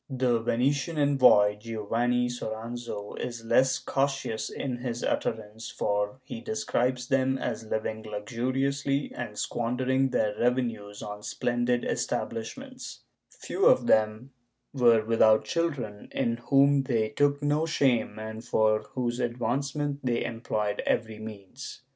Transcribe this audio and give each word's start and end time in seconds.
^ 0.13 0.17
The 0.19 0.39
Venitian 0.41 0.97
envoy, 0.97 1.57
Giovanni 1.57 2.27
Soranzo 2.27 3.13
is 3.21 3.45
less 3.45 3.77
cautious 3.77 4.49
in 4.49 4.77
his 4.77 5.03
utterance, 5.03 5.69
for 5.69 6.19
he 6.23 6.41
describes 6.41 7.07
them 7.07 7.37
as 7.37 7.65
living 7.67 8.01
luxuriously 8.01 9.11
and 9.13 9.37
squandering 9.37 10.09
their 10.09 10.35
revenues 10.39 11.03
on 11.03 11.21
splendid 11.21 11.85
establishments; 11.85 13.03
few 13.29 13.67
of 13.67 13.85
them 13.85 14.31
were 14.73 15.05
without 15.05 15.45
children, 15.45 16.09
in 16.13 16.37
whom 16.49 16.81
they 16.81 17.09
took 17.09 17.43
no 17.43 17.67
shame 17.67 18.17
and 18.17 18.43
for 18.43 18.81
whose 18.95 19.19
advancement 19.19 19.99
they 20.03 20.25
employed 20.25 20.81
every 20.83 21.19
means. 21.19 21.83